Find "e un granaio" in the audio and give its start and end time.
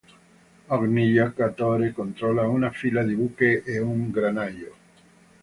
3.63-4.75